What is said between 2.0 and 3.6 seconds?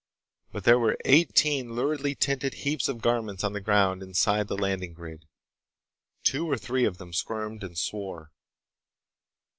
tinted heaps of garments on